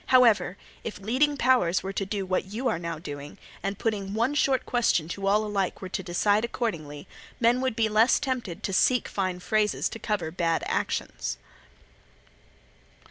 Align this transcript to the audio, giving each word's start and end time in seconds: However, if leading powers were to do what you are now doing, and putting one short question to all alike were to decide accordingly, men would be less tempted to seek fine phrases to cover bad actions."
However, 0.07 0.57
if 0.83 0.97
leading 0.99 1.37
powers 1.37 1.83
were 1.83 1.93
to 1.93 2.07
do 2.07 2.25
what 2.25 2.45
you 2.45 2.67
are 2.67 2.79
now 2.79 2.97
doing, 2.97 3.37
and 3.61 3.77
putting 3.77 4.15
one 4.15 4.33
short 4.33 4.65
question 4.65 5.07
to 5.09 5.27
all 5.27 5.45
alike 5.45 5.79
were 5.79 5.89
to 5.89 6.01
decide 6.01 6.43
accordingly, 6.43 7.07
men 7.39 7.61
would 7.61 7.75
be 7.75 7.87
less 7.87 8.19
tempted 8.19 8.63
to 8.63 8.73
seek 8.73 9.07
fine 9.07 9.39
phrases 9.39 9.87
to 9.89 9.99
cover 9.99 10.31
bad 10.31 10.63
actions." 10.65 11.37